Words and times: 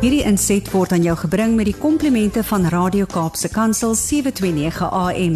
Hierdie 0.00 0.22
inset 0.24 0.64
word 0.72 0.94
aan 0.96 1.02
jou 1.04 1.12
gebring 1.26 1.58
met 1.58 1.66
die 1.68 1.76
komplimente 1.76 2.40
van 2.48 2.62
Radio 2.72 3.04
Kaapse 3.04 3.50
Kansel 3.52 3.92
729 3.92 4.86
AM. 4.96 5.34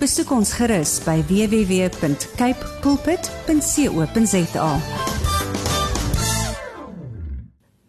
Besoek 0.00 0.30
ons 0.32 0.54
gerus 0.56 0.94
by 1.04 1.18
www.cape 1.28 2.70
pulpit.co.za. 2.80 4.70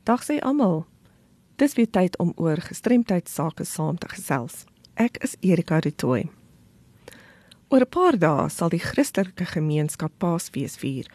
Dag 0.03 0.25
sê 0.27 0.41
almal. 0.43 0.83
Dis 1.55 1.79
weer 1.79 1.87
tyd 1.95 2.19
om 2.19 2.33
oor 2.35 2.59
gestremdheid 2.59 3.31
sake 3.31 3.63
saam 3.63 3.95
te 3.95 4.11
gesels. 4.11 4.65
Ek 4.99 5.23
is 5.23 5.39
Erika 5.39 5.79
Retoy. 5.79 6.27
Oor 7.71 7.87
'n 7.87 7.89
paar 7.89 8.19
dae 8.19 8.49
sal 8.49 8.67
die 8.67 8.83
Christelike 8.83 9.45
gemeenskap 9.45 10.11
Paasfees 10.19 10.75
vier. 10.75 11.07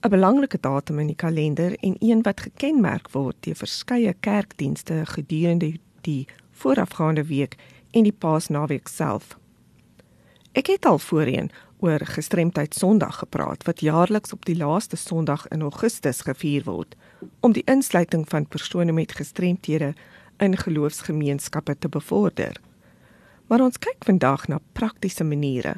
'n 0.00 0.08
belangrike 0.08 0.58
datum 0.60 0.98
in 0.98 1.06
die 1.06 1.16
kalender 1.16 1.76
en 1.78 1.96
een 1.98 2.22
wat 2.22 2.40
gekenmerk 2.40 3.10
word 3.10 3.36
deur 3.40 3.54
verskeie 3.54 4.14
kerkdienste 4.20 5.02
gedurende 5.04 5.74
die 6.00 6.26
voorafgaande 6.50 7.24
week 7.24 7.56
en 7.90 8.02
die 8.02 8.12
Paasnaweek 8.12 8.88
self. 8.88 9.36
Ek 10.52 10.66
het 10.66 10.86
al 10.86 10.98
voorheen 10.98 11.50
oor 11.78 12.00
gestremdheid 12.00 12.74
Sondag 12.74 13.18
gepraat 13.18 13.64
wat 13.64 13.80
jaarliks 13.80 14.32
op 14.32 14.44
die 14.44 14.56
laaste 14.56 14.96
Sondag 14.96 15.48
in 15.48 15.60
Augustus 15.60 16.20
gevier 16.20 16.64
word 16.64 16.96
om 17.40 17.52
die 17.52 17.64
insluiting 17.64 18.24
van 18.28 18.48
persone 18.48 18.92
met 18.92 19.12
gestremthede 19.12 19.94
in 20.38 20.56
geloofsgemeenskappe 20.56 21.78
te 21.78 21.88
bevorder. 21.88 22.56
Maar 23.46 23.60
ons 23.60 23.78
kyk 23.78 24.04
vandag 24.04 24.48
na 24.48 24.60
praktiese 24.72 25.24
maniere 25.24 25.76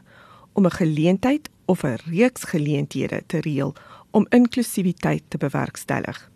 om 0.53 0.67
'n 0.67 0.79
geleentheid 0.79 1.51
of 1.65 1.83
'n 1.83 1.99
reeks 2.07 2.43
geleenthede 2.45 3.23
te 3.27 3.41
reël 3.41 3.75
om 4.13 4.27
inklusiwiteit 4.29 5.23
te 5.29 5.39
bewerkstellig. 5.39 6.31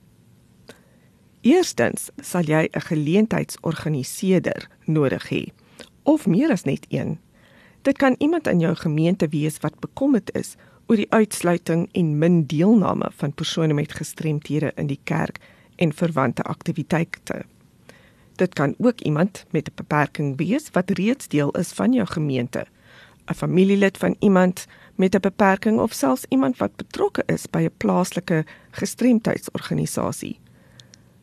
Eerstens 1.41 2.11
sal 2.23 2.43
jy 2.43 2.69
'n 2.73 2.81
geleentheidsorganiseerder 2.81 4.69
nodig 4.85 5.29
hê 5.31 5.53
of 6.03 6.27
meer 6.27 6.51
as 6.51 6.65
net 6.65 6.87
een. 6.89 7.19
Dit 7.83 7.99
kan 7.99 8.15
iemand 8.19 8.47
in 8.47 8.59
jou 8.59 8.75
gemeente 8.75 9.29
wees 9.29 9.59
wat 9.59 9.79
bekommerd 9.79 10.35
is 10.35 10.57
oor 10.87 10.97
die 10.97 11.11
uitsluiting 11.11 11.89
en 11.93 12.19
min 12.19 12.47
deelname 12.47 13.11
van 13.15 13.35
persone 13.35 13.75
met 13.75 13.93
gestremthede 13.93 14.73
in 14.77 14.87
die 14.87 15.01
kerk 15.05 15.39
en 15.77 15.93
verwante 15.93 16.43
aktiwiteite. 16.43 17.45
Dit 18.37 18.55
kan 18.55 18.75
ook 18.79 19.01
iemand 19.01 19.45
met 19.51 19.69
'n 19.69 19.75
beperking 19.75 20.37
wees 20.37 20.71
wat 20.73 20.91
reeds 20.91 21.29
deel 21.29 21.51
is 21.51 21.73
van 21.73 21.93
jou 21.93 22.07
gemeente, 22.07 22.67
'n 23.27 23.35
familielid 23.35 23.99
van 23.99 24.17
iemand 24.19 24.67
met 24.95 25.15
'n 25.15 25.21
beperking 25.21 25.79
of 25.81 25.93
selfs 25.93 26.25
iemand 26.29 26.57
wat 26.57 26.77
betrokke 26.77 27.23
is 27.27 27.47
by 27.51 27.59
'n 27.59 27.77
plaaslike 27.77 28.45
gestremdheidsorganisasie. 28.71 30.41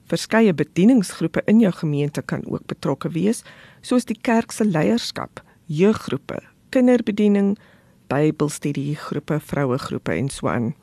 Verskeie 0.05 0.53
bedieningsgroepe 0.53 1.41
in 1.45 1.59
jou 1.59 1.73
gemeente 1.73 2.21
kan 2.21 2.45
ook 2.45 2.65
betrokke 2.65 3.09
wees, 3.09 3.43
soos 3.81 4.05
die 4.05 4.17
kerk 4.21 4.51
se 4.51 4.65
leierskap, 4.65 5.43
jeuggroepe, 5.65 6.43
kinderbediening, 6.69 7.57
Bybelstudiegroepe, 8.07 9.39
vrouegroepe 9.39 10.11
en 10.11 10.29
so 10.29 10.47
aan. 10.47 10.75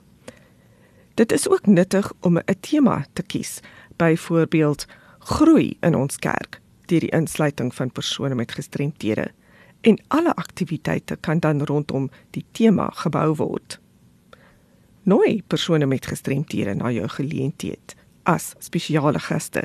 Dit 1.15 1.33
is 1.33 1.49
ook 1.49 1.67
nuttig 1.67 2.13
om 2.21 2.37
'n 2.37 2.61
tema 2.61 3.07
te 3.13 3.23
kies, 3.23 3.61
byvoorbeeld 3.97 4.87
groei 5.19 5.77
in 5.81 5.95
ons 5.95 6.17
kerk 6.17 6.61
deur 6.87 7.01
die 7.01 7.15
insluiting 7.15 7.75
van 7.75 7.93
persone 7.93 8.35
met 8.35 8.53
gestremthede 8.53 9.31
en 9.81 9.99
alle 10.09 10.35
aktiwiteite 10.35 11.17
kan 11.21 11.39
dan 11.39 11.63
rondom 11.63 12.11
die 12.31 12.45
tema 12.53 12.91
gebou 12.91 13.35
word. 13.35 13.81
Nooi 15.03 15.43
persone 15.47 15.87
met 15.87 16.07
gestremthede 16.07 16.75
na 16.75 16.91
jou 16.91 17.09
geleentheid 17.09 17.97
as 18.23 18.55
spesiale 18.59 19.19
gaste. 19.19 19.65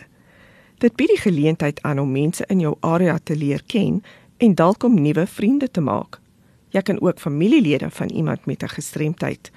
Dit 0.79 0.95
bied 0.95 1.11
die 1.11 1.21
geleentheid 1.21 1.81
aan 1.81 1.99
om 1.99 2.11
mense 2.11 2.45
in 2.47 2.59
jou 2.59 2.75
area 2.79 3.17
te 3.23 3.35
leer 3.35 3.63
ken 3.67 4.01
en 4.37 4.55
dalk 4.55 4.83
om 4.83 4.95
nuwe 5.01 5.27
vriende 5.27 5.71
te 5.71 5.81
maak. 5.81 6.19
Jy 6.71 6.81
kan 6.81 7.01
ook 7.01 7.19
familielede 7.19 7.89
van 7.91 8.09
iemand 8.09 8.45
met 8.45 8.63
'n 8.63 8.67
gestremdheid, 8.67 9.51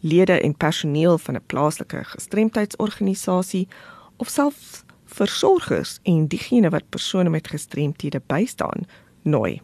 lede 0.00 0.40
en 0.40 0.56
personeel 0.56 1.18
van 1.18 1.34
'n 1.34 1.46
plaaslike 1.46 2.04
gestremdheidsorganisasie 2.04 3.68
of 4.16 4.28
selfs 4.28 4.84
versorgers 5.04 5.98
en 6.02 6.26
diegene 6.26 6.70
wat 6.70 6.88
persone 6.88 7.28
met 7.28 7.48
gestremthede 7.48 8.20
bystaan, 8.26 8.86
nooi. 9.22 9.60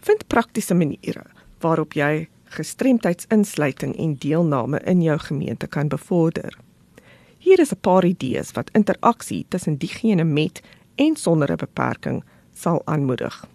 Vind 0.00 0.26
praktiese 0.26 0.74
maniere 0.74 1.24
waarop 1.60 1.92
jy 1.92 2.28
gestremdheidsinsluiting 2.56 3.96
en 3.96 4.14
deelname 4.18 4.80
in 4.88 5.02
jou 5.02 5.18
gemeente 5.18 5.66
kan 5.66 5.88
bevorder. 5.88 6.56
Hier 7.38 7.60
is 7.60 7.72
'n 7.72 7.80
paar 7.80 8.04
idees 8.04 8.52
wat 8.52 8.70
interaksie 8.72 9.46
tussen 9.48 9.76
diegene 9.76 10.24
met 10.24 10.62
en 10.94 11.16
sonder 11.16 11.52
'n 11.52 11.56
beperking 11.56 12.24
sal 12.52 12.82
aanmoedig. 12.84 13.46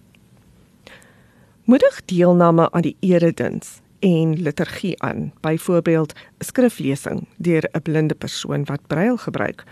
Moedig 1.64 2.06
deelname 2.06 2.72
aan 2.72 2.82
die 2.82 2.98
erediens 3.00 3.82
en 4.00 4.42
liturgie 4.42 5.02
aan, 5.02 5.34
byvoorbeeld 5.42 6.14
'n 6.14 6.44
skriflesing 6.44 7.28
deur 7.38 7.70
'n 7.72 7.82
blinde 7.82 8.16
persoon 8.16 8.66
wat 8.66 8.88
brail 8.88 9.18
gebruik 9.18 9.64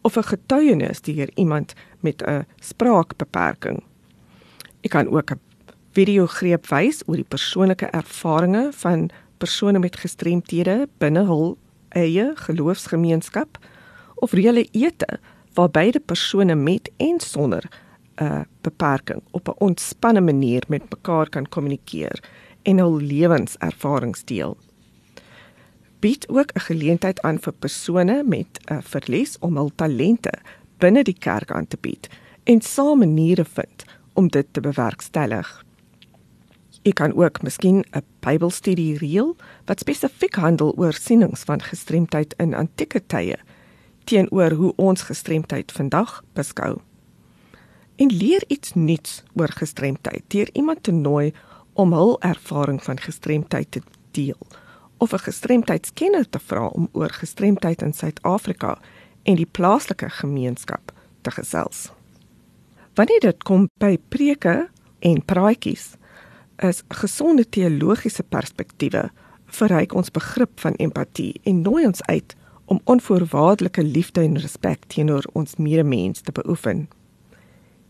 of 0.00 0.16
'n 0.16 0.22
getuienis 0.22 1.00
deur 1.00 1.30
iemand 1.34 1.72
met 2.00 2.22
'n 2.22 2.46
spraakbeperking. 2.58 3.82
Jy 4.80 4.88
kan 4.88 5.08
ook 5.08 5.30
'n 5.30 5.40
videogreep 5.92 6.66
wys 6.70 7.02
oor 7.06 7.20
die 7.20 7.28
persoonlike 7.28 7.90
ervarings 7.92 8.76
van 8.80 9.10
persone 9.42 9.78
met 9.82 9.98
gestremthede 10.00 10.86
binne 11.02 11.24
hul 11.28 11.56
eie 11.98 12.30
geloofsgemeenskap 12.46 13.58
of 14.24 14.32
reële 14.32 14.64
ete 14.72 15.18
waar 15.56 15.70
beide 15.70 16.00
persone 16.00 16.54
met 16.54 16.90
en 16.96 17.20
sonder 17.20 17.68
'n 18.20 18.46
beperking 18.62 19.22
op 19.30 19.48
'n 19.48 19.58
ontspanne 19.58 20.20
manier 20.20 20.62
met 20.68 20.90
mekaar 20.90 21.28
kan 21.28 21.48
kommunikeer 21.48 22.22
en 22.62 22.78
hul 22.78 23.00
lewenservarings 23.00 24.24
deel. 24.24 24.56
Bied 26.00 26.28
ook 26.28 26.52
'n 26.52 26.60
geleentheid 26.60 27.20
aan 27.22 27.38
vir 27.38 27.52
persone 27.52 28.22
met 28.22 28.60
'n 28.70 28.82
verlies 28.82 29.38
om 29.38 29.56
hul 29.56 29.72
talente 29.74 30.32
binne 30.78 31.02
die 31.02 31.18
kerk 31.18 31.50
aan 31.50 31.66
te 31.66 31.76
bied 31.80 32.08
en 32.44 32.60
saam 32.60 32.98
maniere 32.98 33.44
vind 33.44 33.84
om 34.12 34.28
dit 34.28 34.46
te 34.50 34.60
bewerkstellig. 34.60 35.64
Ek 36.82 36.94
kan 36.98 37.14
ook 37.14 37.42
miskien 37.42 37.84
'n 37.94 38.02
Bybelstudie 38.20 38.98
reël 38.98 39.36
wat 39.64 39.78
spesifiek 39.78 40.34
handel 40.34 40.74
oor 40.76 40.92
sienings 40.92 41.44
van 41.44 41.62
gestremdheid 41.62 42.34
in 42.38 42.54
antieke 42.54 43.06
tye 43.06 43.38
teenoor 44.04 44.50
hoe 44.50 44.72
ons 44.76 45.02
gestremdheid 45.02 45.72
vandag 45.72 46.24
beskou. 46.32 46.80
En 47.96 48.06
leer 48.06 48.44
iets 48.46 48.74
nuuts 48.74 49.22
oor 49.34 49.48
gestremdheid 49.48 50.22
deur 50.26 50.48
iemand 50.52 50.82
te 50.82 50.90
nooi 50.90 51.32
om 51.72 51.92
hul 51.92 52.20
ervaring 52.20 52.82
van 52.82 52.98
gestremdheid 52.98 53.70
te 53.70 53.82
deel 54.10 54.46
of 54.98 55.12
'n 55.12 55.18
gestremdheidskenner 55.18 56.28
te 56.28 56.38
vra 56.38 56.66
om 56.66 56.88
oor 56.92 57.10
gestremdheid 57.10 57.82
in 57.82 57.92
Suid-Afrika 57.92 58.78
en 59.22 59.34
die 59.34 59.46
plaaslike 59.50 60.10
gemeenskap 60.10 60.92
te 61.20 61.30
gesels. 61.30 61.90
Wanneer 62.94 63.20
dit 63.20 63.42
kom 63.42 63.68
by 63.78 63.98
preke 64.08 64.68
en 64.98 65.24
praatjies, 65.24 65.96
is 66.64 66.82
gesonde 66.88 67.44
teologiese 67.48 68.22
perspektiewe 68.22 69.08
verryk 69.52 69.94
ons 69.94 70.10
begrip 70.10 70.60
van 70.60 70.76
empatie 70.80 71.40
en 71.48 71.62
nooi 71.62 71.86
ons 71.86 72.02
uit 72.08 72.36
om 72.72 72.80
onvoorwaardelike 72.84 73.82
liefde 73.84 74.22
en 74.24 74.38
respek 74.40 74.84
teenoor 74.86 75.26
ons 75.32 75.56
medemens 75.56 76.20
te 76.20 76.32
beoefen. 76.32 76.86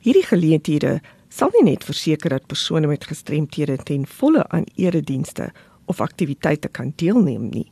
Hierdie 0.02 0.26
geleenthede 0.26 0.96
sal 1.28 1.52
nie 1.54 1.68
net 1.70 1.84
verseker 1.86 2.34
dat 2.34 2.48
persone 2.50 2.88
met 2.90 3.06
gestremthede 3.06 3.76
ten 3.86 4.06
volle 4.18 4.42
aan 4.48 4.66
eredienste 4.74 5.52
of 5.86 6.00
aktiwiteite 6.00 6.68
kan 6.68 6.92
deelneem 6.96 7.48
nie, 7.52 7.68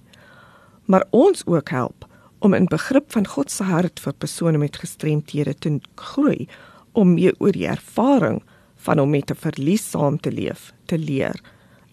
maar 0.84 1.06
ons 1.10 1.42
ook 1.46 1.70
help 1.70 2.06
om 2.38 2.54
in 2.54 2.70
begrip 2.70 3.12
van 3.12 3.26
God 3.26 3.50
se 3.50 3.66
hart 3.68 4.00
vir 4.00 4.16
persone 4.16 4.58
met 4.58 4.78
gestremthede 4.80 5.54
te 5.54 5.78
groei 5.94 6.48
om 6.92 7.14
meer 7.14 7.34
oor 7.38 7.52
die 7.52 7.68
ervaring 7.68 8.40
van 8.80 8.98
om 8.98 9.10
met 9.10 9.30
'n 9.30 9.34
verlies 9.34 9.90
saam 9.90 10.20
te 10.20 10.32
leef, 10.32 10.72
te 10.84 10.98
leer, 10.98 11.40